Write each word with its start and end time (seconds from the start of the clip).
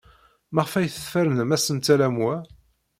Maɣef 0.53 0.73
ay 0.75 0.87
tfernem 0.89 1.55
asentel 1.55 1.99
am 2.07 2.15
wa? 2.23 2.35